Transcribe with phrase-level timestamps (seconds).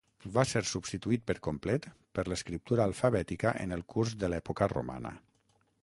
[0.35, 1.85] Va ser substituït per complet
[2.19, 5.15] per l'escriptura alfabètica en el curs de l'època romana.